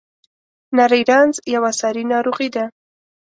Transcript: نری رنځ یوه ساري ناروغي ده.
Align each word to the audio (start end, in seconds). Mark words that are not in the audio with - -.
نری 0.77 1.01
رنځ 1.09 1.33
یوه 1.55 1.71
ساري 1.79 2.03
ناروغي 2.11 2.49
ده. 2.55 2.65